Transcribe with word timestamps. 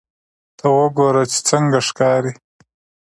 ته 0.57 0.65
وګوره 0.77 1.23
چې 1.31 1.39
څنګه 1.49 1.79
ښکاري 1.87 2.33